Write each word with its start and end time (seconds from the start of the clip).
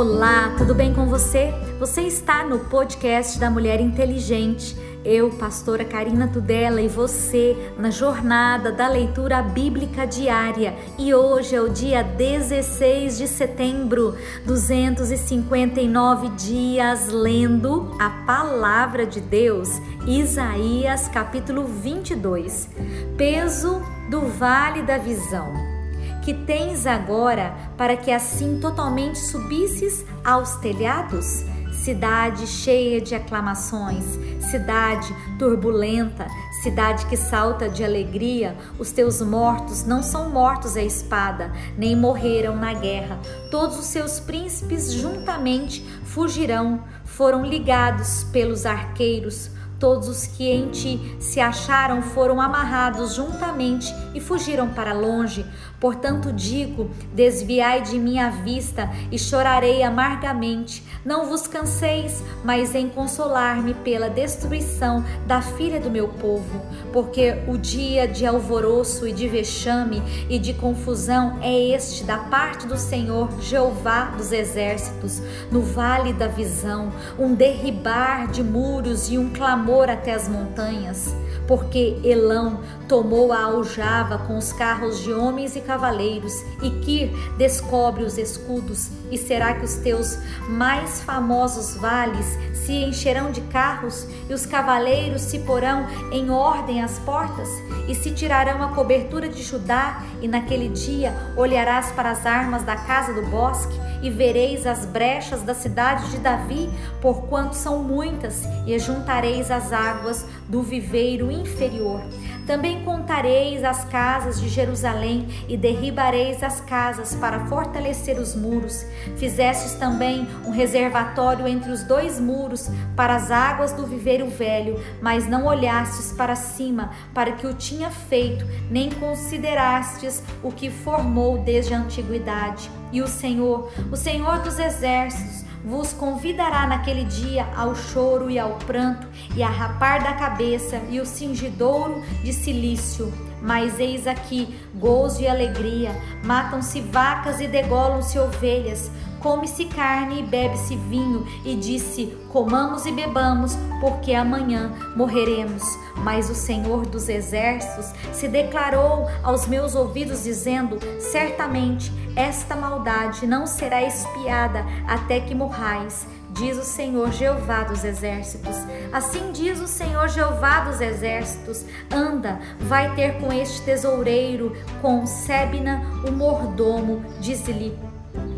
Olá, 0.00 0.54
tudo 0.56 0.74
bem 0.74 0.94
com 0.94 1.04
você? 1.04 1.52
Você 1.78 2.00
está 2.00 2.42
no 2.42 2.60
podcast 2.60 3.38
da 3.38 3.50
Mulher 3.50 3.82
Inteligente. 3.82 4.74
Eu, 5.04 5.28
pastora 5.28 5.84
Karina 5.84 6.26
Tudela, 6.26 6.80
e 6.80 6.88
você 6.88 7.54
na 7.76 7.90
jornada 7.90 8.72
da 8.72 8.88
leitura 8.88 9.42
bíblica 9.42 10.06
diária. 10.06 10.74
E 10.98 11.12
hoje 11.12 11.54
é 11.54 11.60
o 11.60 11.68
dia 11.68 12.02
16 12.02 13.18
de 13.18 13.28
setembro, 13.28 14.16
259 14.46 16.30
dias 16.30 17.08
lendo 17.08 17.94
a 17.98 18.08
palavra 18.24 19.04
de 19.04 19.20
Deus, 19.20 19.68
Isaías 20.06 21.08
capítulo 21.08 21.64
22. 21.64 22.70
Peso 23.18 23.82
do 24.08 24.22
vale 24.22 24.80
da 24.80 24.96
visão 24.96 25.79
que 26.22 26.34
tens 26.34 26.86
agora, 26.86 27.54
para 27.76 27.96
que 27.96 28.10
assim 28.10 28.58
totalmente 28.60 29.18
subisses 29.18 30.04
aos 30.24 30.56
telhados? 30.56 31.44
Cidade 31.72 32.46
cheia 32.46 33.00
de 33.00 33.14
aclamações, 33.14 34.04
cidade 34.50 35.14
turbulenta, 35.38 36.26
cidade 36.62 37.06
que 37.06 37.16
salta 37.16 37.70
de 37.70 37.82
alegria, 37.82 38.54
os 38.78 38.92
teus 38.92 39.22
mortos 39.22 39.84
não 39.84 40.02
são 40.02 40.28
mortos 40.28 40.76
à 40.76 40.82
espada, 40.82 41.50
nem 41.78 41.96
morreram 41.96 42.54
na 42.54 42.74
guerra. 42.74 43.18
Todos 43.50 43.78
os 43.78 43.86
seus 43.86 44.20
príncipes 44.20 44.92
juntamente 44.92 45.82
fugirão, 46.04 46.84
foram 47.04 47.46
ligados 47.46 48.24
pelos 48.24 48.66
arqueiros 48.66 49.50
Todos 49.80 50.08
os 50.08 50.26
que 50.26 50.46
em 50.46 50.68
ti 50.68 51.16
se 51.18 51.40
acharam 51.40 52.02
foram 52.02 52.38
amarrados 52.38 53.14
juntamente 53.14 53.90
e 54.14 54.20
fugiram 54.20 54.68
para 54.68 54.92
longe. 54.92 55.46
Portanto, 55.80 56.32
digo: 56.32 56.90
desviai 57.14 57.80
de 57.80 57.98
mim 57.98 58.18
a 58.18 58.28
vista 58.28 58.90
e 59.10 59.18
chorarei 59.18 59.82
amargamente. 59.82 60.84
Não 61.04 61.26
vos 61.26 61.46
canseis, 61.46 62.22
mas 62.44 62.74
em 62.74 62.88
consolar-me 62.88 63.72
pela 63.72 64.10
destruição 64.10 65.02
da 65.26 65.40
filha 65.40 65.80
do 65.80 65.90
meu 65.90 66.08
povo, 66.08 66.60
porque 66.92 67.38
o 67.48 67.56
dia 67.56 68.06
de 68.06 68.26
alvoroço 68.26 69.08
e 69.08 69.12
de 69.12 69.26
vexame 69.26 70.02
e 70.28 70.38
de 70.38 70.52
confusão 70.52 71.38
é 71.40 71.58
este 71.74 72.04
da 72.04 72.18
parte 72.18 72.66
do 72.66 72.76
Senhor 72.76 73.30
Jeová 73.40 74.10
dos 74.16 74.30
exércitos, 74.30 75.22
no 75.50 75.62
vale 75.62 76.12
da 76.12 76.26
visão, 76.26 76.92
um 77.18 77.34
derribar 77.34 78.30
de 78.30 78.42
muros 78.42 79.10
e 79.10 79.16
um 79.16 79.30
clamor 79.30 79.88
até 79.88 80.12
as 80.12 80.28
montanhas, 80.28 81.14
porque 81.50 81.98
Elão 82.04 82.60
tomou 82.86 83.32
a 83.32 83.42
aljava 83.42 84.18
com 84.18 84.38
os 84.38 84.52
carros 84.52 85.02
de 85.02 85.12
homens 85.12 85.56
e 85.56 85.60
cavaleiros, 85.60 86.32
e 86.62 86.70
Kir 86.78 87.10
descobre 87.36 88.04
os 88.04 88.16
escudos, 88.16 88.88
e 89.10 89.18
será 89.18 89.54
que 89.54 89.64
os 89.64 89.74
teus 89.74 90.16
mais 90.48 91.02
famosos 91.02 91.74
vales 91.74 92.38
se 92.54 92.72
encherão 92.72 93.32
de 93.32 93.40
carros, 93.40 94.06
e 94.28 94.32
os 94.32 94.46
cavaleiros 94.46 95.22
se 95.22 95.40
porão 95.40 95.88
em 96.12 96.30
ordem 96.30 96.84
às 96.84 97.00
portas, 97.00 97.48
e 97.88 97.96
se 97.96 98.12
tirarão 98.12 98.62
a 98.62 98.68
cobertura 98.68 99.28
de 99.28 99.42
Judá, 99.42 100.04
e 100.22 100.28
naquele 100.28 100.68
dia 100.68 101.12
olharás 101.36 101.90
para 101.90 102.12
as 102.12 102.24
armas 102.24 102.62
da 102.62 102.76
casa 102.76 103.12
do 103.12 103.22
bosque, 103.22 103.74
e 104.02 104.08
vereis 104.08 104.66
as 104.66 104.86
brechas 104.86 105.42
da 105.42 105.52
cidade 105.52 106.10
de 106.12 106.18
Davi, 106.18 106.70
porquanto 107.02 107.54
são 107.54 107.82
muitas, 107.82 108.44
e 108.64 108.78
juntareis 108.78 109.50
as 109.50 109.72
águas 109.72 110.24
do 110.50 110.62
viveiro 110.62 111.30
inferior. 111.30 112.02
Também 112.46 112.82
contareis 112.82 113.62
as 113.62 113.84
casas 113.84 114.40
de 114.40 114.48
Jerusalém 114.48 115.28
e 115.48 115.56
derribareis 115.56 116.42
as 116.42 116.60
casas 116.60 117.14
para 117.14 117.46
fortalecer 117.46 118.18
os 118.18 118.34
muros. 118.34 118.84
Fizestes 119.16 119.74
também 119.74 120.26
um 120.44 120.50
reservatório 120.50 121.46
entre 121.46 121.70
os 121.70 121.84
dois 121.84 122.18
muros 122.18 122.68
para 122.96 123.14
as 123.14 123.30
águas 123.30 123.72
do 123.72 123.86
viveiro 123.86 124.28
velho, 124.28 124.80
mas 125.00 125.28
não 125.28 125.46
olhastes 125.46 126.10
para 126.12 126.34
cima 126.34 126.90
para 127.14 127.32
que 127.32 127.46
o 127.46 127.54
tinha 127.54 127.90
feito, 127.90 128.44
nem 128.68 128.90
considerastes 128.90 130.22
o 130.42 130.50
que 130.50 130.70
formou 130.70 131.38
desde 131.38 131.72
a 131.72 131.78
antiguidade. 131.78 132.68
E 132.92 133.00
o 133.00 133.06
Senhor, 133.06 133.70
o 133.92 133.96
Senhor 133.96 134.40
dos 134.40 134.58
exércitos, 134.58 135.44
vos 135.64 135.92
convidará 135.92 136.66
naquele 136.66 137.04
dia 137.04 137.46
ao 137.56 137.74
choro 137.74 138.30
e 138.30 138.38
ao 138.38 138.56
pranto, 138.58 139.06
e 139.36 139.42
a 139.42 139.48
rapar 139.48 140.02
da 140.02 140.12
cabeça 140.14 140.80
e 140.88 141.00
o 141.00 141.06
cingidouro 141.06 142.02
de 142.22 142.32
silício. 142.32 143.12
Mas 143.42 143.80
eis 143.80 144.06
aqui 144.06 144.54
gozo 144.74 145.22
e 145.22 145.28
alegria, 145.28 145.90
matam-se 146.24 146.80
vacas 146.80 147.40
e 147.40 147.48
degolam-se 147.48 148.18
ovelhas, 148.18 148.90
come-se 149.20 149.66
carne 149.66 150.20
e 150.20 150.22
bebe-se 150.22 150.76
vinho, 150.76 151.26
e 151.44 151.54
disse: 151.54 152.16
Comamos 152.30 152.86
e 152.86 152.92
bebamos, 152.92 153.56
porque 153.80 154.14
amanhã 154.14 154.72
morreremos. 154.96 155.62
Mas 155.96 156.28
o 156.28 156.34
Senhor 156.34 156.86
dos 156.86 157.08
Exércitos 157.08 157.92
se 158.12 158.28
declarou 158.28 159.06
aos 159.22 159.46
meus 159.46 159.74
ouvidos, 159.74 160.24
dizendo: 160.24 160.78
Certamente 160.98 161.92
esta 162.16 162.56
maldade 162.56 163.26
não 163.26 163.46
será 163.46 163.82
espiada 163.82 164.64
até 164.86 165.20
que 165.20 165.34
morrais 165.34 166.06
diz 166.32 166.56
o 166.56 166.62
Senhor 166.62 167.12
Jeová 167.12 167.64
dos 167.64 167.84
Exércitos. 167.84 168.56
Assim 168.92 169.32
diz 169.32 169.60
o 169.60 169.66
Senhor 169.66 170.08
Jeová 170.08 170.60
dos 170.60 170.80
Exércitos: 170.80 171.64
anda, 171.92 172.40
vai 172.60 172.94
ter 172.94 173.18
com 173.20 173.32
este 173.32 173.62
tesoureiro, 173.62 174.56
com 174.80 175.06
Sebna, 175.06 175.82
o 176.06 176.12
mordomo, 176.12 177.04
diz-lhe 177.20 177.89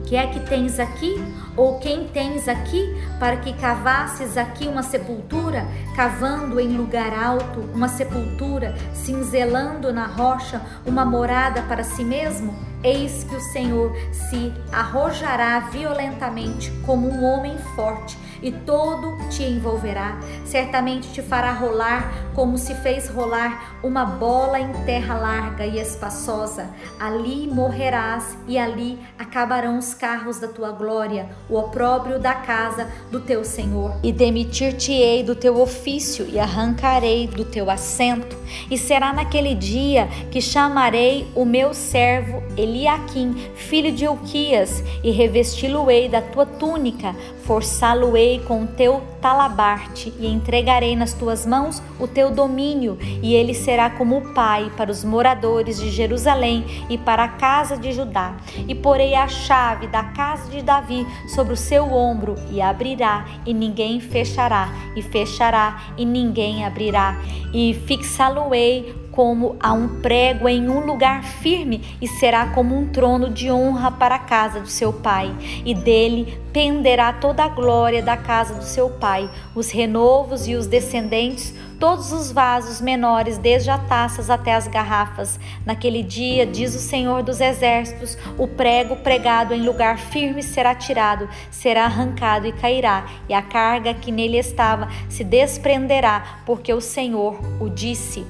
que 0.06 0.16
é 0.16 0.26
que 0.26 0.40
tens 0.40 0.78
aqui? 0.78 1.14
Ou 1.56 1.78
quem 1.78 2.08
tens 2.08 2.48
aqui, 2.48 2.94
para 3.18 3.36
que 3.36 3.52
cavasses 3.52 4.36
aqui 4.36 4.66
uma 4.66 4.82
sepultura, 4.82 5.66
cavando 5.94 6.58
em 6.58 6.76
lugar 6.76 7.12
alto 7.12 7.60
uma 7.74 7.88
sepultura, 7.88 8.74
cinzelando 8.92 9.92
na 9.92 10.06
rocha 10.06 10.60
uma 10.86 11.04
morada 11.04 11.62
para 11.62 11.84
si 11.84 12.04
mesmo? 12.04 12.54
Eis 12.82 13.24
que 13.24 13.36
o 13.36 13.40
Senhor 13.40 13.94
se 14.12 14.52
arrojará 14.72 15.60
violentamente 15.60 16.70
como 16.84 17.08
um 17.08 17.22
homem 17.24 17.56
forte 17.76 18.18
e 18.42 18.50
todo 18.50 19.16
te 19.28 19.42
envolverá. 19.42 20.18
Certamente 20.44 21.12
te 21.12 21.22
fará 21.22 21.52
rolar 21.52 22.32
como 22.34 22.58
se 22.58 22.74
fez 22.76 23.08
rolar 23.08 23.78
uma 23.82 24.04
bola 24.04 24.58
em 24.58 24.72
terra 24.84 25.14
larga 25.14 25.66
e 25.66 25.78
espaçosa. 25.78 26.68
Ali 26.98 27.46
morrerás 27.46 28.36
e 28.46 28.58
ali 28.58 28.98
acabarão 29.18 29.78
os 29.78 29.94
carros 29.94 30.38
da 30.38 30.48
tua 30.48 30.72
glória, 30.72 31.28
o 31.48 31.56
opróbrio 31.56 32.18
da 32.18 32.34
casa 32.34 32.88
do 33.10 33.20
teu 33.20 33.44
Senhor. 33.44 33.96
E 34.02 34.12
demitir-te-ei 34.12 35.22
do 35.22 35.34
teu 35.34 35.60
ofício 35.60 36.26
e 36.28 36.38
arrancarei 36.38 37.26
do 37.26 37.44
teu 37.44 37.70
assento. 37.70 38.36
E 38.70 38.76
será 38.76 39.12
naquele 39.12 39.54
dia 39.54 40.08
que 40.30 40.40
chamarei 40.40 41.26
o 41.34 41.44
meu 41.44 41.72
servo 41.72 42.42
Eliaquim, 42.56 43.34
filho 43.54 43.90
de 43.92 44.04
Euquias, 44.04 44.82
e 45.02 45.10
revesti-lo-ei 45.10 46.08
da 46.08 46.20
tua 46.20 46.44
túnica, 46.44 47.14
forçá-lo-ei 47.44 48.40
com 48.40 48.64
o 48.64 48.66
teu 48.66 49.02
talabarte 49.20 50.12
e 50.18 50.26
entregarei 50.26 50.96
nas 50.96 51.12
tuas 51.12 51.46
mãos 51.46 51.82
o 51.98 52.08
teu 52.08 52.30
domínio, 52.30 52.98
e 53.00 53.34
ele 53.34 53.54
será 53.54 53.90
como 53.90 54.32
pai 54.32 54.70
para 54.76 54.90
os 54.90 55.04
moradores 55.04 55.78
de 55.80 55.90
Jerusalém 55.90 56.64
e 56.88 56.98
para 56.98 57.24
a 57.24 57.28
casa 57.28 57.76
de 57.76 57.92
Judá. 57.92 58.36
E 58.66 58.74
porei 58.74 59.14
a 59.14 59.28
chave 59.28 59.86
da 59.86 60.02
casa 60.04 60.50
de 60.50 60.62
Davi 60.62 61.06
sobre 61.34 61.54
o 61.54 61.56
seu 61.56 61.92
ombro, 61.92 62.34
e 62.50 62.60
abrirá, 62.60 63.26
e 63.46 63.54
ninguém 63.54 64.00
fechará, 64.00 64.68
e 64.96 65.02
fechará, 65.02 65.82
e 65.96 66.04
ninguém 66.04 66.64
abrirá. 66.64 67.16
E 67.52 67.74
fixá-lo-ei 67.86 69.01
como 69.12 69.56
a 69.60 69.72
um 69.72 70.00
prego 70.00 70.48
em 70.48 70.68
um 70.68 70.80
lugar 70.80 71.22
firme 71.22 71.96
e 72.00 72.08
será 72.08 72.46
como 72.46 72.76
um 72.76 72.88
trono 72.88 73.30
de 73.30 73.50
honra 73.50 73.90
para 73.90 74.16
a 74.16 74.18
casa 74.18 74.58
do 74.58 74.68
seu 74.68 74.92
pai, 74.92 75.32
e 75.64 75.74
dele 75.74 76.40
penderá 76.52 77.12
toda 77.12 77.44
a 77.44 77.48
glória 77.48 78.02
da 78.02 78.16
casa 78.16 78.54
do 78.54 78.64
seu 78.64 78.90
pai, 78.90 79.30
os 79.54 79.70
renovos 79.70 80.48
e 80.48 80.54
os 80.54 80.66
descendentes, 80.66 81.54
todos 81.78 82.12
os 82.12 82.30
vasos 82.30 82.80
menores, 82.80 83.38
desde 83.38 83.70
as 83.70 83.86
taças 83.86 84.30
até 84.30 84.54
as 84.54 84.68
garrafas. 84.68 85.38
Naquele 85.66 86.02
dia, 86.02 86.46
diz 86.46 86.74
o 86.74 86.78
Senhor 86.78 87.22
dos 87.22 87.40
Exércitos, 87.40 88.16
o 88.38 88.46
prego 88.46 88.96
pregado 88.96 89.52
em 89.52 89.62
lugar 89.62 89.98
firme 89.98 90.42
será 90.42 90.74
tirado, 90.74 91.28
será 91.50 91.84
arrancado 91.84 92.46
e 92.46 92.52
cairá, 92.52 93.06
e 93.28 93.34
a 93.34 93.42
carga 93.42 93.92
que 93.92 94.12
nele 94.12 94.38
estava 94.38 94.88
se 95.08 95.24
desprenderá, 95.24 96.42
porque 96.46 96.72
o 96.72 96.80
Senhor 96.80 97.38
o 97.60 97.68
disse 97.68 98.24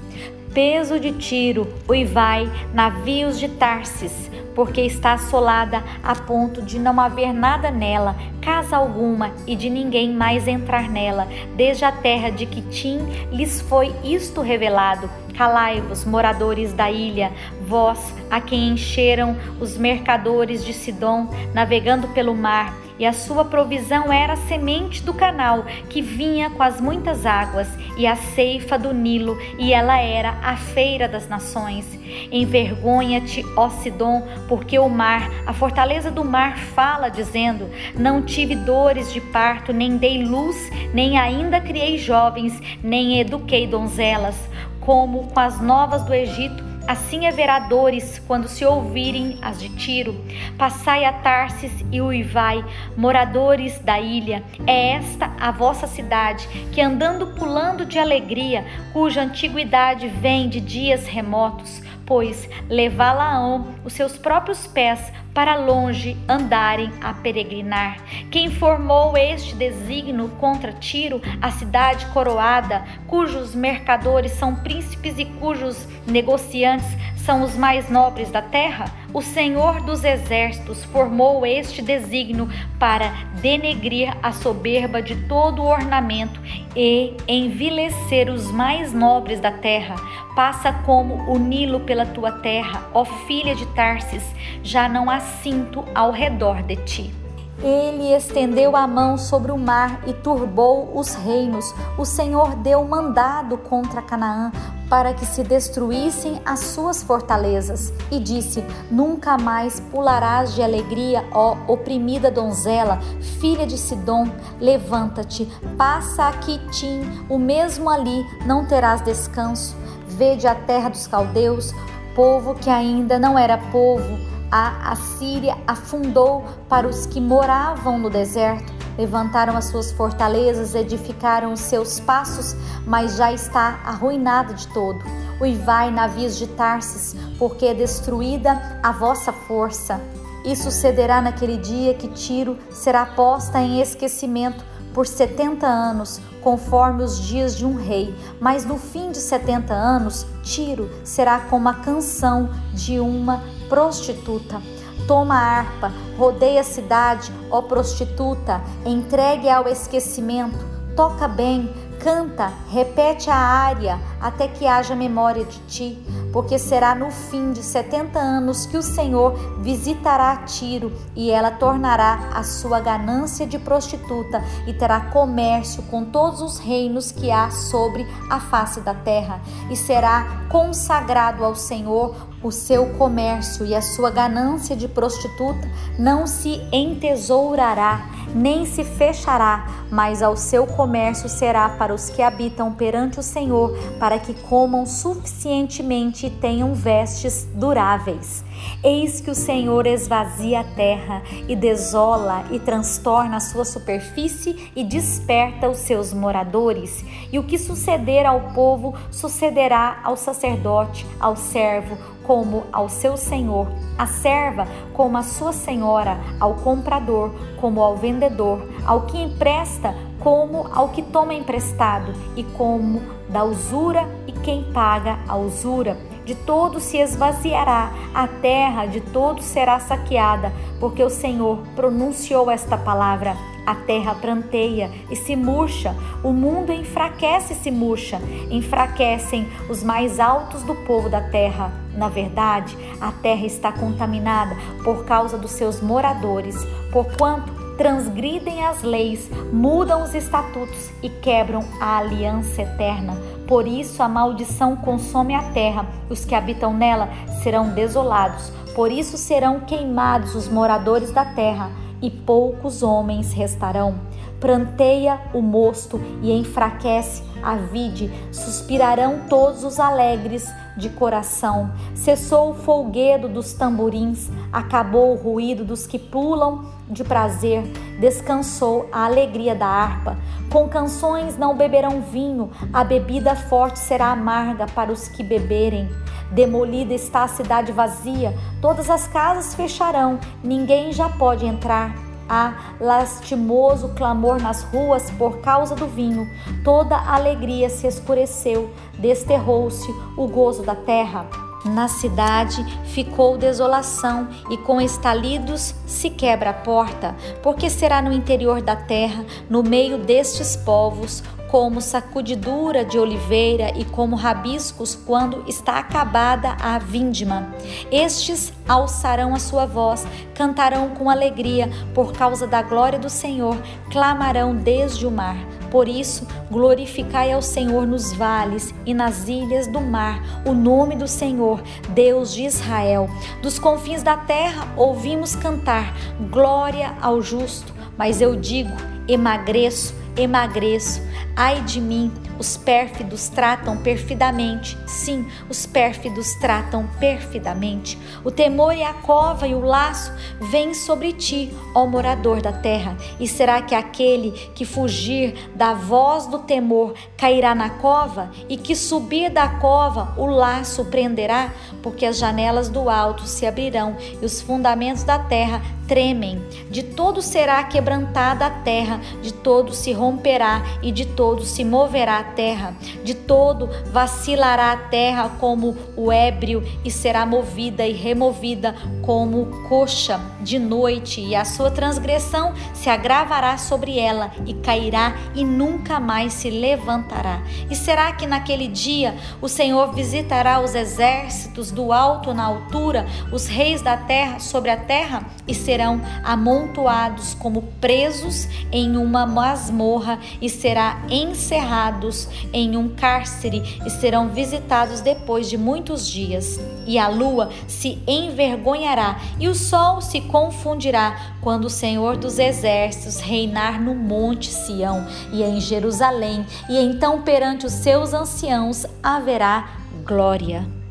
peso 0.55 1.01
de 1.01 1.13
Tiro, 1.13 1.67
uivai, 1.89 2.51
navios 2.75 3.39
de 3.39 3.49
Tarsis, 3.49 4.31
porque 4.55 4.83
está 4.83 5.15
assolada 5.15 5.83
a 6.03 6.15
ponto 6.15 6.61
de 6.61 6.79
não 6.79 7.01
haver 7.01 7.33
nada 7.33 7.71
nela, 7.71 8.15
casa 8.41 8.77
alguma, 8.77 9.33
e 9.47 9.57
de 9.57 9.71
ninguém 9.71 10.13
mais 10.13 10.47
entrar 10.47 10.91
nela. 10.91 11.27
Desde 11.57 11.85
a 11.85 11.93
terra 11.93 12.31
de 12.31 12.45
Quitim 12.45 12.99
lhes 13.31 13.63
foi 13.63 13.95
isto 14.05 14.43
revelado. 14.43 15.09
Calai-vos, 15.37 16.05
moradores 16.05 16.75
da 16.75 16.91
ilha, 16.91 17.33
vós 17.67 18.15
a 18.31 18.39
quem 18.39 18.69
encheram 18.69 19.35
os 19.59 19.79
mercadores 19.79 20.63
de 20.63 20.75
Sidom, 20.75 21.29
navegando 21.55 22.09
pelo 22.09 22.35
mar 22.35 22.82
e 22.99 23.07
a 23.07 23.13
sua 23.13 23.45
provisão 23.45 24.13
era 24.13 24.35
a 24.35 24.37
semente 24.37 25.03
do 25.03 25.15
canal 25.15 25.65
que 25.89 26.01
vinha 26.01 26.51
com 26.51 26.63
as 26.63 26.81
muitas 26.81 27.27
águas 27.27 27.69
e 27.97 28.07
a 28.07 28.17
ceifa 28.17 28.79
do 28.79 28.93
Nilo, 28.93 29.39
e 29.59 29.73
ela 29.73 29.99
era 29.99 30.39
a 30.43 30.57
feira 30.57 31.09
das 31.09 31.29
nações. 31.29 31.87
Envergonha-te, 32.31 33.45
ó 33.57 33.69
Sidom, 33.71 34.27
porque 34.49 34.79
o 34.79 34.89
mar, 34.89 35.31
a 35.47 35.53
fortaleza 35.53 36.11
do 36.11 36.25
mar 36.25 36.59
fala 36.59 37.09
dizendo: 37.09 37.69
Não 37.95 38.23
tive 38.23 38.55
dores 38.55 39.13
de 39.13 39.21
parto, 39.21 39.73
nem 39.73 39.97
dei 39.97 40.25
luz, 40.25 40.57
nem 40.93 41.19
ainda 41.19 41.61
criei 41.61 41.99
jovens, 41.99 42.59
nem 42.83 43.21
eduquei 43.21 43.67
donzelas, 43.67 44.37
como 44.81 45.29
com 45.29 45.41
as 45.41 45.61
novas 45.61 46.03
do 46.05 46.13
Egito 46.13 46.72
Assim 46.87 47.27
haverá 47.27 47.61
dores 47.61 48.21
quando 48.27 48.49
se 48.49 48.65
ouvirem 48.65 49.39
as 49.41 49.61
de 49.61 49.69
Tiro. 49.71 50.17
Passai 50.59 51.05
a 51.05 51.13
Tarsis 51.13 51.73
e 51.93 52.01
uivai, 52.01 52.65
moradores 52.97 53.79
da 53.79 54.01
ilha. 54.01 54.43
É 54.67 54.93
esta 54.93 55.33
a 55.41 55.51
vossa 55.51 55.87
cidade, 55.87 56.49
que 56.73 56.81
andando 56.81 57.29
pulando 57.29 57.85
de 57.85 57.99
alegria, 57.99 58.65
cuja 58.93 59.23
antiguidade 59.23 60.09
vem 60.09 60.49
de 60.49 60.61
dias 60.61 61.07
remotos, 61.07 61.83
pois 62.05 62.49
levá-la-ão 62.69 63.69
os 63.85 63.93
seus 63.93 64.19
próprios 64.19 64.67
pés 64.67 65.13
para 65.35 65.57
longe 65.57 66.17
andarem 66.29 66.91
a 67.01 67.13
peregrinar. 67.15 67.99
Quem 68.31 68.51
formou 68.51 69.17
este 69.17 69.55
desígnio 69.55 70.29
contra 70.41 70.73
Tiro, 70.73 71.21
a 71.41 71.51
cidade 71.51 72.07
coroada, 72.07 72.85
cujos 73.07 73.55
mercadores 73.55 74.33
são 74.33 74.55
príncipes 74.57 75.19
e 75.19 75.25
cujos 75.25 75.87
negociantes 76.07 76.87
são 77.25 77.43
os 77.43 77.57
mais 77.57 77.89
nobres 77.89 78.31
da 78.31 78.43
terra? 78.43 78.87
O 79.13 79.21
Senhor 79.21 79.81
dos 79.83 80.05
Exércitos 80.05 80.85
formou 80.85 81.45
este 81.45 81.83
desígnio 81.83 82.49
para 82.79 83.13
denegrir 83.41 84.17
a 84.23 84.33
soberba 84.33 85.03
de 85.03 85.15
todo 85.27 85.63
o 85.63 85.67
ornamento 85.67 86.41
e 86.75 87.15
envilecer 87.29 88.31
os 88.31 88.51
mais 88.51 88.93
nobres 88.93 89.39
da 89.39 89.53
terra. 89.53 89.97
Passa 90.35 90.73
como 90.85 91.31
o 91.31 91.39
Nilo 91.39 91.81
pela 91.81 92.07
tua 92.07 92.33
terra, 92.33 92.89
ó 92.95 93.05
filha 93.05 93.55
de 93.55 93.67
Tarsis, 93.67 94.25
já 94.63 94.89
não 94.89 95.11
há 95.11 95.21
cinto 95.21 95.85
ao 95.95 96.11
redor 96.11 96.63
de 96.63 96.77
ti. 96.77 97.22
Ele 97.63 98.13
estendeu 98.13 98.75
a 98.75 98.89
mão 98.89 99.17
sobre 99.17 99.53
o 99.53 99.57
mar 99.57 100.01
e 100.05 100.13
turbou 100.13 100.91
os 100.99 101.15
reinos. 101.15 101.73
O 101.97 102.05
Senhor 102.05 102.57
deu 102.57 102.85
mandado 102.85 103.57
contra 103.57 104.03
Canaã 104.03 104.51
para 104.91 105.15
que 105.15 105.25
se 105.25 105.45
destruíssem 105.45 106.43
as 106.45 106.59
suas 106.59 107.05
fortalezas 107.05 107.93
e 108.11 108.19
disse: 108.19 108.65
Nunca 108.91 109.39
mais 109.39 109.79
pularás 109.79 110.55
de 110.57 110.63
alegria, 110.63 111.25
ó 111.33 111.57
oprimida 111.69 112.33
donzela, 112.33 112.99
filha 113.41 113.65
de 113.65 113.79
Sidom. 113.79 114.27
Levanta-te, 114.61 115.47
passa 115.79 116.27
a 116.27 116.33
Quitim, 116.33 117.25
o 117.29 117.39
mesmo 117.39 117.89
ali 117.89 118.27
não 118.45 118.67
terás 118.67 119.01
descanso. 119.03 119.77
Vede 120.09 120.49
a 120.49 120.55
terra 120.55 120.89
dos 120.89 121.07
caldeus, 121.07 121.73
povo 122.15 122.57
que 122.57 122.69
ainda 122.69 123.21
não 123.21 123.39
era 123.39 123.57
povo 123.57 124.32
a 124.53 124.93
Assíria 124.93 125.57
afundou 125.67 126.45
para 126.69 126.87
os 126.87 127.07
que 127.07 127.19
moravam 127.19 127.99
no 127.99 128.11
deserto. 128.11 128.71
Levantaram 128.99 129.57
as 129.57 129.65
suas 129.65 129.91
fortalezas, 129.91 130.75
edificaram 130.75 131.55
os 131.55 131.61
seus 131.61 131.99
passos, 131.99 132.55
mas 132.87 133.17
já 133.17 133.33
está 133.33 133.81
arruinada 133.83 134.53
de 134.53 134.69
todo. 134.69 135.03
Uivai, 135.41 135.91
navios 135.91 136.37
de 136.37 136.47
Tarsis, 136.49 137.17
porque 137.39 137.65
é 137.65 137.73
destruída 137.73 138.79
a 138.83 138.93
vossa 138.93 139.33
força. 139.33 139.99
E 140.45 140.55
sucederá 140.55 141.23
naquele 141.23 141.57
dia 141.57 141.95
que 141.95 142.09
Tiro 142.09 142.59
será 142.71 143.07
posta 143.07 143.59
em 143.59 143.81
esquecimento 143.81 144.63
por 144.93 145.07
setenta 145.07 145.67
anos, 145.67 146.21
conforme 146.41 147.03
os 147.03 147.21
dias 147.21 147.57
de 147.57 147.65
um 147.65 147.77
rei. 147.77 148.15
Mas 148.41 148.65
no 148.65 148.79
fim 148.79 149.11
de 149.11 149.19
setenta 149.19 149.75
anos, 149.75 150.27
Tiro 150.43 150.91
será 151.05 151.41
como 151.41 151.69
a 151.69 151.75
canção 151.75 152.51
de 152.73 153.01
uma 153.01 153.43
prostituta. 153.69 154.61
Toma 155.07 155.35
a 155.35 155.59
harpa, 155.59 155.93
rodeia 156.17 156.61
a 156.61 156.65
cidade, 156.65 157.33
ó 157.51 157.63
prostituta, 157.63 158.63
entregue 158.87 159.49
ao 159.49 159.67
esquecimento, 159.67 160.59
toca 160.95 161.27
bem, 161.27 161.73
canta, 161.99 162.53
repete 162.71 163.31
a 163.31 163.37
área 163.37 163.99
até 164.21 164.47
que 164.47 164.67
haja 164.67 164.95
memória 164.95 165.45
de 165.45 165.59
ti 165.61 166.22
porque 166.33 166.59
será 166.59 166.95
no 166.95 167.11
fim 167.11 167.53
de 167.53 167.63
setenta 167.63 168.19
anos 168.19 168.67
que 168.67 168.77
o 168.77 168.83
Senhor 168.83 169.35
visitará 169.61 170.37
Tiro 170.39 170.93
e 171.15 171.31
ela 171.31 171.51
tornará 171.51 172.31
a 172.35 172.43
sua 172.43 172.81
ganância 172.81 173.47
de 173.47 173.59
prostituta 173.59 174.43
e 174.67 174.73
terá 174.73 175.01
comércio 175.01 175.83
com 175.85 176.05
todos 176.05 176.41
os 176.41 176.59
reinos 176.59 177.13
que 177.13 177.31
há 177.31 177.51
sobre 177.51 178.07
a 178.31 178.41
face 178.41 178.81
da 178.81 178.95
terra. 178.95 179.41
E 179.71 179.77
será 179.77 180.47
consagrado 180.49 181.45
ao 181.45 181.55
Senhor 181.55 182.32
o 182.43 182.51
seu 182.51 182.87
comércio 182.95 183.65
e 183.65 183.75
a 183.75 183.83
sua 183.83 184.11
ganância 184.11 184.75
de 184.75 184.89
prostituta 184.89 185.69
não 185.99 186.27
se 186.27 186.61
entesourará, 186.73 188.09
nem 188.35 188.65
se 188.65 188.85
fechará, 188.85 189.67
mas 189.91 190.23
ao 190.23 190.37
seu 190.37 190.67
comércio 190.67 191.29
será 191.29 191.69
para 191.69 191.95
os 191.95 192.09
que 192.09 192.23
habitam 192.23 192.73
perante 192.73 193.21
o 193.21 193.23
Senhor, 193.23 193.77
para 193.99 194.19
que 194.19 194.35
comam 194.35 194.87
suficientemente 194.87 196.27
e 196.27 196.31
tenham 196.31 196.75
vestes 196.75 197.47
duráveis. 197.55 198.45
Eis 198.83 199.21
que 199.21 199.31
o 199.31 199.35
Senhor 199.35 199.87
esvazia 199.87 200.61
a 200.61 200.65
terra 200.65 201.23
e 201.49 201.55
desola 201.55 202.45
e 202.51 202.59
transtorna 202.59 203.37
a 203.37 203.41
sua 203.41 203.65
superfície 203.65 204.71
e 204.75 204.85
desperta 204.85 205.69
os 205.69 205.79
seus 205.79 206.13
moradores. 206.13 207.05
E 207.33 207.39
o 207.39 207.45
que 207.45 207.59
suceder 207.59 208.25
ao 208.25 208.53
povo 208.53 208.95
sucederá 209.11 210.01
ao 210.03 210.17
sacerdote, 210.17 211.07
ao 211.21 211.37
servo, 211.37 211.97
como 212.33 212.65
ao 212.73 212.89
seu 212.89 213.15
senhor, 213.15 213.69
a 213.99 214.07
serva 214.07 214.67
como 214.95 215.19
a 215.19 215.23
sua 215.23 215.53
senhora, 215.53 216.19
ao 216.41 216.55
comprador 216.55 217.31
como 217.61 217.83
ao 217.83 217.95
vendedor, 217.95 218.67
ao 218.87 219.03
que 219.03 219.19
empresta 219.23 219.95
como 220.19 220.67
ao 220.73 220.89
que 220.89 221.03
toma 221.03 221.35
emprestado, 221.35 222.15
e 222.35 222.43
como 222.43 223.03
da 223.29 223.45
usura 223.45 224.09
e 224.27 224.33
quem 224.33 224.65
paga 224.73 225.19
a 225.29 225.37
usura. 225.37 225.99
De 226.25 226.35
todo 226.35 226.81
se 226.81 226.97
esvaziará, 226.97 227.91
a 228.15 228.27
terra 228.27 228.87
de 228.87 229.03
todo 229.03 229.43
será 229.43 229.79
saqueada, 229.79 230.51
porque 230.81 231.05
o 231.05 231.11
Senhor 231.11 231.59
pronunciou 231.77 232.51
esta 232.51 232.79
palavra. 232.79 233.37
A 233.65 233.77
terra 233.77 234.15
pranteia 234.17 234.91
e 235.09 235.15
se 235.15 235.37
murcha, 235.37 235.95
o 236.25 236.33
mundo 236.33 236.73
enfraquece 236.73 237.53
e 237.53 237.57
se 237.57 237.71
murcha, 237.71 238.21
enfraquecem 238.51 239.47
os 239.71 239.85
mais 239.85 240.19
altos 240.19 240.63
do 240.65 240.75
povo 240.75 241.09
da 241.09 241.21
terra. 241.21 241.73
Na 241.95 242.09
verdade, 242.09 242.77
a 243.01 243.13
terra 243.13 243.47
está 243.47 243.71
contaminada 243.71 244.57
por 244.83 245.05
causa 245.05 245.39
dos 245.39 245.53
seus 245.53 245.81
moradores, 245.81 246.57
porquanto 246.91 247.53
transgridem 247.77 248.65
as 248.65 248.83
leis, 248.83 249.31
mudam 249.53 250.03
os 250.03 250.15
estatutos 250.15 250.91
e 251.01 251.09
quebram 251.09 251.65
a 251.81 251.99
aliança 251.99 252.63
eterna. 252.63 253.17
Por 253.47 253.67
isso 253.67 254.03
a 254.03 254.09
maldição 254.09 254.75
consome 254.75 255.35
a 255.35 255.43
terra, 255.53 255.87
os 256.11 256.25
que 256.25 256.35
habitam 256.35 256.75
nela 256.75 257.09
serão 257.43 257.71
desolados. 257.71 258.51
Por 258.75 258.91
isso 258.91 259.17
serão 259.17 259.61
queimados 259.61 260.35
os 260.35 260.49
moradores 260.49 261.13
da 261.13 261.25
terra 261.25 261.82
e 262.03 262.11
poucos 262.11 262.83
homens 262.83 263.33
restarão. 263.33 263.95
Pranteia 264.41 265.21
o 265.33 265.41
mosto 265.41 266.01
e 266.21 266.33
enfraquece 266.33 267.23
a 267.43 267.57
vide, 267.57 268.11
suspirarão 268.33 269.21
todos 269.29 269.65
os 269.65 269.81
alegres 269.81 270.53
de 270.77 270.89
coração. 270.91 271.73
Cessou 271.95 272.51
o 272.51 272.55
folguedo 272.55 273.29
dos 273.29 273.53
tamborins, 273.53 274.29
acabou 274.53 275.13
o 275.13 275.17
ruído 275.17 275.65
dos 275.65 275.87
que 275.87 275.99
pulam 275.99 276.65
de 276.89 277.05
prazer, 277.05 277.63
descansou 278.01 278.89
a 278.93 279.05
alegria 279.05 279.55
da 279.55 279.67
harpa. 279.67 280.17
Com 280.51 280.69
canções 280.69 281.39
não 281.39 281.57
beberão 281.57 282.01
vinho, 282.01 282.51
a 282.73 282.85
bebida 282.85 283.35
forte 283.35 283.79
será 283.79 284.11
amarga 284.11 284.67
para 284.67 284.93
os 284.93 285.09
que 285.09 285.23
beberem. 285.23 285.89
Demolida 286.33 286.95
está 286.95 287.25
a 287.25 287.29
cidade 287.29 287.73
vazia, 287.73 288.35
todas 288.61 288.89
as 288.89 289.07
casas 289.07 289.55
fecharão, 289.55 290.19
ninguém 290.43 290.93
já 290.93 291.09
pode 291.09 291.45
entrar. 291.45 291.95
Há 292.29 292.75
lastimoso 292.81 293.91
clamor 293.91 294.41
nas 294.41 294.63
ruas 294.63 295.11
por 295.13 295.39
causa 295.41 295.75
do 295.75 295.87
vinho. 295.87 296.27
Toda 296.65 296.97
alegria 296.97 297.69
se 297.69 297.87
escureceu, 297.87 298.71
desterrou-se 298.99 299.91
o 300.17 300.27
gozo 300.27 300.63
da 300.63 300.75
terra. 300.75 301.27
Na 301.65 301.87
cidade 301.87 302.65
ficou 302.87 303.37
desolação 303.37 304.29
e 304.51 304.57
com 304.57 304.81
estalidos 304.81 305.75
se 305.87 306.11
quebra 306.11 306.51
a 306.51 306.55
porta, 306.55 307.15
porque 307.43 307.71
será 307.71 308.03
no 308.03 308.13
interior 308.13 308.63
da 308.63 308.75
terra, 308.75 309.25
no 309.49 309.63
meio 309.63 309.99
destes 309.99 310.57
povos, 310.57 311.23
como 311.53 311.83
sacudidura 311.83 312.83
de 312.83 312.99
oliveira 312.99 313.77
e 313.77 313.85
como 313.85 314.17
rabiscos 314.17 314.95
quando 314.95 315.45
está 315.47 315.79
acabada 315.79 316.57
a 316.59 316.79
vindima. 316.79 317.55
Estes 317.91 318.51
alçarão 318.67 319.35
a 319.35 319.39
sua 319.39 319.67
voz, 319.67 320.07
cantarão 320.35 320.89
com 320.95 321.11
alegria 321.11 321.69
por 321.93 322.15
causa 322.15 322.47
da 322.47 322.63
glória 322.63 322.99
do 322.99 323.11
Senhor, 323.11 323.55
clamarão 323.91 324.57
desde 324.57 325.07
o 325.07 325.11
mar. 325.11 325.37
Por 325.71 325.89
isso, 325.89 326.27
glorificai 326.51 327.31
ao 327.31 327.43
Senhor 327.43 327.87
nos 327.87 328.15
vales 328.15 328.75
e 328.87 328.95
nas 328.95 329.29
ilhas 329.29 329.67
do 329.67 329.81
mar, 329.81 330.23
o 330.47 330.55
nome 330.55 330.97
do 330.97 331.07
Senhor, 331.07 331.63
Deus 331.91 332.33
de 332.33 332.45
Israel. 332.45 333.11
Dos 333.43 333.59
confins 333.59 334.03
da 334.03 334.17
terra 334.17 334.73
ouvimos 334.75 335.37
cantar, 335.37 335.95
glória 336.31 336.95
ao 337.03 337.21
justo. 337.21 337.75
Mas 337.99 338.23
eu 338.23 338.35
digo, 338.35 338.73
emagreço, 339.07 339.95
emagreço, 340.17 341.03
ai 341.35 341.63
de 341.63 341.81
mim, 341.81 342.13
os 342.39 342.57
pérfidos 342.57 343.29
tratam 343.29 343.77
perfidamente. 343.79 344.77
Sim, 344.87 345.27
os 345.49 345.65
pérfidos 345.65 346.35
tratam 346.35 346.87
perfidamente. 346.99 347.99
O 348.25 348.31
temor 348.31 348.75
e 348.75 348.83
a 348.83 348.93
cova 348.93 349.47
e 349.47 349.55
o 349.55 349.61
laço 349.61 350.13
vêm 350.51 350.75
sobre 350.75 351.13
ti, 351.13 351.51
ó 351.75 351.87
morador 351.87 352.43
da 352.43 352.53
terra. 352.53 352.97
E 353.19 353.27
será 353.27 353.63
que 353.63 353.75
aquele 353.75 354.33
que 354.55 354.65
fugir 354.65 355.51
da 355.55 355.73
voz 355.73 356.27
do 356.27 356.41
temor 356.41 356.95
cairá 357.17 357.55
na 357.55 357.71
cova? 357.71 358.31
E 358.49 358.57
que 358.57 358.77
subir 358.77 359.31
da 359.31 359.49
cova 359.49 360.15
o 360.17 360.27
laço 360.27 360.85
prenderá? 360.87 361.53
Porque 361.83 362.05
as 362.05 362.19
janelas 362.19 362.69
do 362.69 362.91
alto 362.91 363.27
se 363.27 363.47
abrirão 363.47 363.97
e 364.21 364.25
os 364.25 364.41
fundamentos 364.41 365.05
da 365.05 365.19
terra 365.19 365.63
tremem. 365.89 366.43
De 366.71 366.83
todo 366.83 367.21
será 367.21 367.63
quebrantada 367.65 368.47
a 368.47 368.51
terra, 368.51 369.01
de 369.21 369.33
todo 369.33 369.73
se 369.73 369.93
romperá 369.93 370.63
e 370.83 370.91
de 370.93 371.05
todo 371.07 371.22
se 371.45 371.65
moverá 371.65 372.23
terra, 372.23 372.75
de 373.05 373.15
todo 373.15 373.69
vacilará 373.93 374.73
a 374.73 374.77
terra 374.77 375.31
como 375.39 375.77
o 375.97 376.11
ébrio 376.11 376.63
e 376.85 376.91
será 376.91 377.25
movida 377.25 377.87
e 377.87 377.93
removida 377.93 378.75
como 379.03 379.47
coxa 379.69 380.21
de 380.41 380.59
noite, 380.59 381.21
e 381.21 381.35
a 381.35 381.45
sua 381.45 381.71
transgressão 381.71 382.53
se 382.75 382.91
agravará 382.91 383.57
sobre 383.57 383.99
ela 383.99 384.33
e 384.45 384.55
cairá 384.55 385.15
e 385.35 385.45
nunca 385.45 386.01
mais 386.01 386.33
se 386.33 386.51
levantará. 386.51 387.43
E 387.71 387.77
será 387.77 388.13
que 388.13 388.27
naquele 388.27 388.67
dia 388.67 389.17
o 389.41 389.49
Senhor 389.49 389.93
visitará 389.93 390.61
os 390.61 390.75
exércitos 390.75 391.71
do 391.71 391.93
alto 391.93 392.35
na 392.35 392.45
altura, 392.45 393.07
os 393.33 393.47
reis 393.47 393.81
da 393.81 393.97
terra 393.97 394.41
sobre 394.41 394.71
a 394.71 394.77
terra 394.77 395.25
e 395.47 395.55
serão 395.55 396.01
amontoados 396.25 397.35
como 397.35 397.63
presos 397.81 398.49
em 398.73 398.97
uma 398.97 399.27
masmorra 399.27 400.19
e 400.41 400.49
será 400.49 401.03
encerrados 401.13 402.29
em 402.53 402.77
um 402.77 402.89
cárcere 402.89 403.63
e 403.85 403.91
serão 403.91 404.31
visitados 404.31 405.01
depois 405.01 405.49
de 405.49 405.59
muitos 405.59 406.09
dias. 406.09 406.59
E 406.87 406.99
a 406.99 407.09
lua 407.09 407.51
se 407.69 408.03
envergonhará 408.07 409.21
e 409.39 409.47
o 409.47 409.55
sol 409.55 410.01
se 410.01 410.23
confundirá 410.23 411.35
quando 411.41 411.67
o 411.67 411.71
Senhor 411.71 412.17
dos 412.17 412.39
exércitos 412.39 413.21
reinar 413.21 413.81
no 413.81 413.95
monte 413.95 414.51
Sião 414.51 415.07
e 415.33 415.43
em 415.43 415.61
Jerusalém, 415.61 416.47
e 416.69 416.79
então 416.79 417.23
perante 417.23 417.67
os 417.67 417.73
seus 417.73 418.15
anciãos 418.15 418.87
haverá 419.03 419.77
glória. 420.05 420.82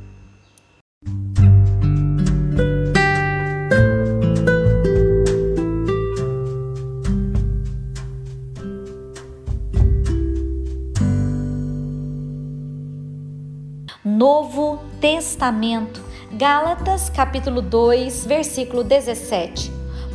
Testamento, 15.14 16.02
Gálatas 16.32 17.10
capítulo 17.10 17.62
2, 17.62 18.26
versículo 18.26 18.82
17. 18.82 19.70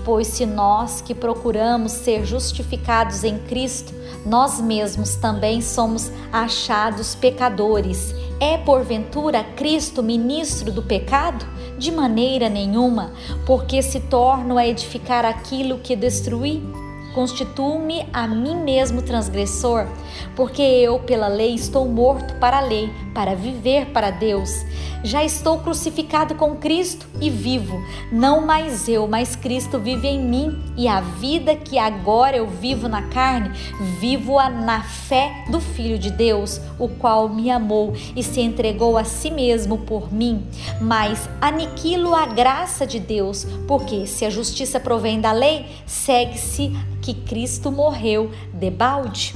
Pois 0.06 0.26
se 0.26 0.46
nós 0.46 1.02
que 1.02 1.14
procuramos 1.14 1.92
ser 1.92 2.24
justificados 2.24 3.22
em 3.22 3.36
Cristo, 3.40 3.92
nós 4.24 4.58
mesmos 4.58 5.14
também 5.16 5.60
somos 5.60 6.10
achados 6.32 7.14
pecadores, 7.14 8.14
é 8.40 8.56
porventura 8.56 9.44
Cristo 9.54 10.02
ministro 10.02 10.72
do 10.72 10.82
pecado? 10.82 11.44
De 11.76 11.92
maneira 11.92 12.48
nenhuma, 12.48 13.12
porque 13.44 13.82
se 13.82 14.00
torno 14.00 14.56
a 14.56 14.66
edificar 14.66 15.26
aquilo 15.26 15.78
que 15.78 15.94
destruí? 15.94 16.66
Constituo-me 17.14 18.06
a 18.14 18.26
mim 18.26 18.56
mesmo 18.56 19.02
transgressor, 19.02 19.86
porque 20.34 20.62
eu, 20.62 20.98
pela 21.00 21.28
lei, 21.28 21.54
estou 21.54 21.86
morto 21.86 22.34
para 22.36 22.58
a 22.58 22.60
lei, 22.60 22.90
para 23.16 23.35
viver 23.35 23.87
para 23.87 24.11
Deus. 24.11 24.50
Já 25.02 25.25
estou 25.25 25.61
crucificado 25.61 26.35
com 26.35 26.56
Cristo 26.56 27.06
e 27.18 27.30
vivo, 27.30 27.82
não 28.12 28.44
mais 28.44 28.88
eu, 28.88 29.08
mas 29.08 29.35
Cristo 29.35 29.78
vive 29.78 30.06
em 30.06 30.20
mim, 30.20 30.62
e 30.76 30.87
a 30.87 31.00
vida 31.00 31.56
que 31.56 31.78
agora 31.78 32.37
eu 32.37 32.46
vivo 32.46 32.88
na 32.88 33.02
carne, 33.02 33.56
vivo-a 33.99 34.50
na 34.50 34.82
fé 34.82 35.46
do 35.50 35.61
Filho 35.61 35.99
de 35.99 36.11
Deus, 36.11 36.61
o 36.78 36.88
qual 36.88 37.26
me 37.26 37.50
amou 37.50 37.94
e 38.14 38.23
se 38.23 38.42
entregou 38.42 38.99
a 38.99 39.04
si 39.04 39.30
mesmo 39.30 39.78
por 39.78 40.12
mim. 40.12 40.46
Mas 40.78 41.26
aniquilo 41.40 42.14
a 42.14 42.26
graça 42.26 42.87
de 42.87 43.00
Deus, 43.00 43.46
porque 43.66 44.06
se 44.06 44.26
a 44.26 44.30
justiça 44.30 44.78
provém 44.78 45.23
da 45.23 45.32
lei, 45.32 45.64
segue-se 45.87 46.76
que 47.00 47.14
Cristo 47.14 47.73
morreu 47.73 48.30
debalde. 48.52 49.35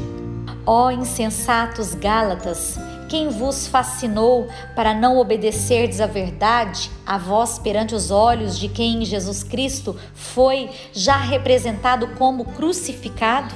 Ó 0.67 0.91
insensatos 0.91 1.95
Gálatas, 1.95 2.79
quem 3.11 3.29
vos 3.29 3.67
fascinou 3.67 4.47
para 4.77 4.95
não 4.95 5.19
obedecerdes 5.19 6.01
à 6.01 6.07
verdade, 6.07 6.89
a 7.05 7.19
vós 7.19 7.59
perante 7.59 7.93
os 7.93 8.13
olhos 8.13 8.57
de 8.57 8.69
quem 8.69 9.05
Jesus 9.05 9.43
Cristo 9.43 9.97
foi 10.15 10.71
já 10.93 11.17
representado 11.17 12.07
como 12.17 12.45
crucificado? 12.45 13.53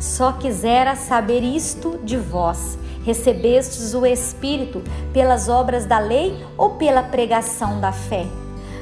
Só 0.00 0.32
quisera 0.32 0.96
saber 0.96 1.42
isto 1.42 2.00
de 2.02 2.16
vós: 2.16 2.78
recebestes 3.04 3.92
o 3.92 4.06
Espírito 4.06 4.82
pelas 5.12 5.50
obras 5.50 5.84
da 5.84 5.98
lei 5.98 6.42
ou 6.56 6.70
pela 6.70 7.02
pregação 7.02 7.78
da 7.78 7.92
fé? 7.92 8.24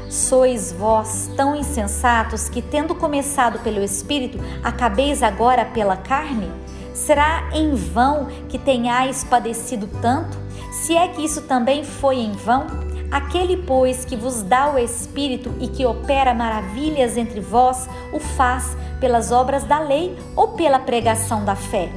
Sois 0.08 0.70
vós 0.70 1.28
tão 1.36 1.56
insensatos 1.56 2.48
que, 2.48 2.62
tendo 2.62 2.94
começado 2.94 3.58
pelo 3.58 3.82
Espírito, 3.82 4.38
acabeis 4.62 5.20
agora 5.20 5.64
pela 5.64 5.96
carne? 5.96 6.48
Será 6.94 7.50
em 7.52 7.74
vão 7.74 8.28
que 8.48 8.56
tenhais 8.56 9.24
padecido 9.24 9.88
tanto? 10.00 10.38
Se 10.72 10.96
é 10.96 11.08
que 11.08 11.24
isso 11.24 11.42
também 11.42 11.84
foi 11.84 12.16
em 12.16 12.32
vão? 12.32 12.66
Aquele, 13.10 13.56
pois, 13.56 14.04
que 14.04 14.16
vos 14.16 14.42
dá 14.42 14.72
o 14.72 14.78
Espírito 14.78 15.52
e 15.60 15.68
que 15.68 15.84
opera 15.84 16.32
maravilhas 16.32 17.16
entre 17.16 17.40
vós, 17.40 17.88
o 18.12 18.18
faz 18.18 18.76
pelas 18.98 19.30
obras 19.30 19.64
da 19.64 19.80
lei 19.80 20.16
ou 20.34 20.48
pela 20.48 20.78
pregação 20.78 21.44
da 21.44 21.54
fé? 21.54 21.90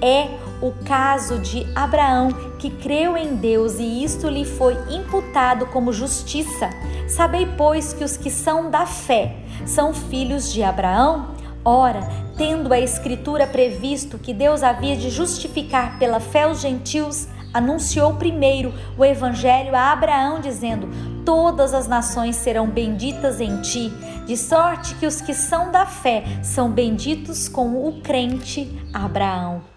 É 0.00 0.28
o 0.60 0.72
caso 0.84 1.38
de 1.38 1.66
Abraão, 1.74 2.28
que 2.58 2.70
creu 2.70 3.16
em 3.16 3.34
Deus 3.34 3.78
e 3.78 4.04
isto 4.04 4.28
lhe 4.28 4.44
foi 4.44 4.76
imputado 4.88 5.66
como 5.66 5.92
justiça. 5.92 6.70
Sabei, 7.08 7.48
pois, 7.56 7.92
que 7.92 8.04
os 8.04 8.16
que 8.16 8.30
são 8.30 8.70
da 8.70 8.86
fé 8.86 9.34
são 9.66 9.92
filhos 9.92 10.52
de 10.52 10.62
Abraão? 10.62 11.31
Ora, 11.64 12.00
tendo 12.36 12.72
a 12.72 12.80
Escritura 12.80 13.46
previsto 13.46 14.18
que 14.18 14.34
Deus 14.34 14.62
havia 14.62 14.96
de 14.96 15.10
justificar 15.10 15.98
pela 15.98 16.18
fé 16.18 16.46
os 16.46 16.60
gentios, 16.60 17.28
anunciou 17.54 18.14
primeiro 18.14 18.74
o 18.98 19.04
Evangelho 19.04 19.74
a 19.76 19.92
Abraão, 19.92 20.40
dizendo: 20.40 20.88
Todas 21.24 21.72
as 21.72 21.86
nações 21.86 22.34
serão 22.34 22.66
benditas 22.66 23.40
em 23.40 23.60
ti, 23.60 23.92
de 24.26 24.36
sorte 24.36 24.96
que 24.96 25.06
os 25.06 25.20
que 25.20 25.34
são 25.34 25.70
da 25.70 25.86
fé 25.86 26.24
são 26.42 26.70
benditos 26.70 27.48
com 27.48 27.86
o 27.86 28.00
crente 28.00 28.68
Abraão. 28.92 29.71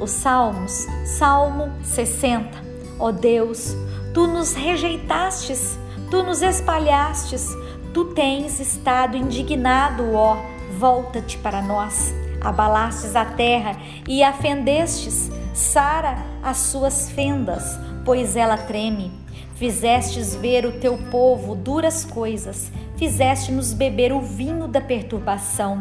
Os 0.00 0.10
Salmos, 0.10 0.86
Salmo 1.04 1.70
60. 1.84 2.58
Ó 2.98 3.08
oh 3.08 3.12
Deus, 3.12 3.76
tu 4.12 4.26
nos 4.26 4.54
rejeitastes, 4.54 5.78
tu 6.10 6.22
nos 6.22 6.42
espalhastes, 6.42 7.46
tu 7.92 8.06
tens 8.06 8.58
estado 8.58 9.16
indignado, 9.16 10.14
ó, 10.14 10.36
volta-te 10.78 11.38
para 11.38 11.62
nós. 11.62 12.14
Abalastes 12.40 13.14
a 13.14 13.24
terra 13.24 13.76
e 14.08 14.22
a 14.22 14.32
fendestes, 14.32 15.30
sara 15.52 16.16
as 16.42 16.56
suas 16.56 17.10
fendas, 17.10 17.78
pois 18.04 18.34
ela 18.34 18.56
treme. 18.56 19.12
Fizestes 19.56 20.34
ver 20.34 20.64
o 20.64 20.72
teu 20.72 20.96
povo 21.10 21.54
duras 21.54 22.02
coisas, 22.02 22.72
fizeste-nos 22.96 23.74
beber 23.74 24.10
o 24.10 24.22
vinho 24.22 24.66
da 24.66 24.80
perturbação. 24.80 25.80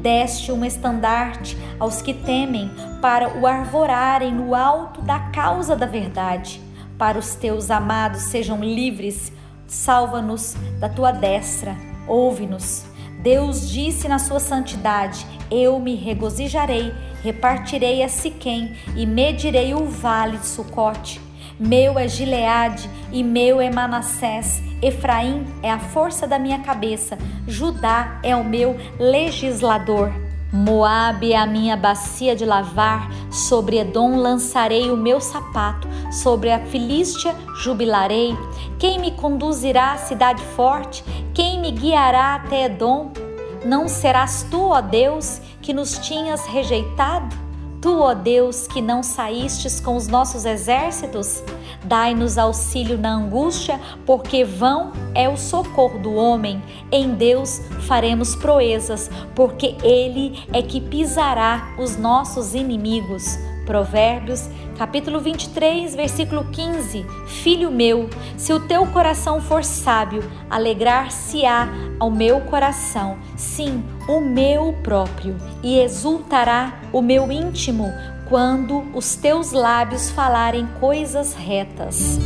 Deste 0.00 0.50
um 0.50 0.64
estandarte 0.64 1.54
aos 1.78 2.00
que 2.00 2.14
temem, 2.14 2.70
para 3.00 3.38
o 3.38 3.46
arvorarem 3.46 4.32
no 4.32 4.54
alto 4.54 5.00
da 5.02 5.18
causa 5.30 5.74
da 5.74 5.86
verdade. 5.86 6.60
Para 6.98 7.18
os 7.18 7.34
teus 7.34 7.70
amados 7.70 8.22
sejam 8.22 8.62
livres, 8.62 9.32
salva-nos 9.66 10.54
da 10.78 10.88
tua 10.88 11.12
destra, 11.12 11.76
ouve-nos. 12.06 12.84
Deus 13.22 13.68
disse 13.68 14.08
na 14.08 14.18
sua 14.18 14.40
santidade: 14.40 15.26
Eu 15.50 15.78
me 15.78 15.94
regozijarei, 15.94 16.92
repartirei 17.22 18.02
a 18.02 18.08
Siquém 18.08 18.74
e 18.96 19.06
medirei 19.06 19.74
o 19.74 19.86
vale 19.86 20.38
de 20.38 20.46
Sucote. 20.46 21.20
Meu 21.58 21.98
é 21.98 22.08
Gileade 22.08 22.88
e 23.12 23.22
meu 23.22 23.60
é 23.60 23.70
Manassés. 23.70 24.62
Efraim 24.82 25.44
é 25.62 25.70
a 25.70 25.78
força 25.78 26.26
da 26.26 26.38
minha 26.38 26.60
cabeça, 26.60 27.18
Judá 27.46 28.18
é 28.22 28.34
o 28.34 28.42
meu 28.42 28.76
legislador. 28.98 30.29
Moabe 30.52 31.32
é 31.32 31.36
a 31.36 31.46
minha 31.46 31.76
bacia 31.76 32.34
de 32.34 32.44
lavar, 32.44 33.08
sobre 33.30 33.78
Edom 33.78 34.16
lançarei 34.16 34.90
o 34.90 34.96
meu 34.96 35.20
sapato, 35.20 35.86
sobre 36.10 36.50
a 36.50 36.58
Filístia 36.66 37.36
jubilarei. 37.62 38.36
Quem 38.76 38.98
me 38.98 39.12
conduzirá 39.12 39.92
à 39.92 39.96
cidade 39.98 40.42
forte? 40.56 41.04
Quem 41.32 41.60
me 41.60 41.70
guiará 41.70 42.34
até 42.34 42.64
Edom? 42.64 43.12
Não 43.64 43.86
serás 43.86 44.44
tu, 44.50 44.70
ó 44.70 44.80
Deus, 44.80 45.40
que 45.62 45.72
nos 45.72 45.98
tinhas 45.98 46.44
rejeitado? 46.46 47.49
Tu, 47.80 47.98
ó 47.98 48.12
Deus, 48.12 48.66
que 48.66 48.82
não 48.82 49.02
saístes 49.02 49.80
com 49.80 49.96
os 49.96 50.06
nossos 50.06 50.44
exércitos, 50.44 51.42
dai-nos 51.82 52.36
auxílio 52.36 52.98
na 52.98 53.14
angústia, 53.14 53.80
porque 54.04 54.44
vão 54.44 54.92
é 55.14 55.28
o 55.28 55.36
socorro 55.36 55.98
do 55.98 56.14
homem. 56.14 56.62
Em 56.92 57.14
Deus 57.14 57.60
faremos 57.86 58.36
proezas, 58.36 59.10
porque 59.34 59.76
Ele 59.82 60.44
é 60.52 60.60
que 60.60 60.78
pisará 60.78 61.74
os 61.78 61.96
nossos 61.96 62.54
inimigos. 62.54 63.38
Provérbios, 63.64 64.48
capítulo 64.76 65.20
23, 65.20 65.94
versículo 65.94 66.44
15. 66.50 67.06
Filho 67.28 67.70
meu, 67.70 68.10
se 68.36 68.52
o 68.52 68.60
teu 68.60 68.84
coração 68.88 69.40
for 69.40 69.62
sábio, 69.62 70.22
alegrar-se-á 70.50 71.68
ao 71.98 72.10
meu 72.10 72.40
coração, 72.40 73.16
sim, 73.36 73.84
o 74.10 74.20
meu 74.20 74.72
próprio, 74.82 75.36
e 75.62 75.78
exultará 75.78 76.80
o 76.92 77.00
meu 77.00 77.30
íntimo 77.30 77.92
quando 78.28 78.84
os 78.94 79.14
teus 79.14 79.52
lábios 79.52 80.10
falarem 80.10 80.66
coisas 80.80 81.34
retas. 81.34 82.18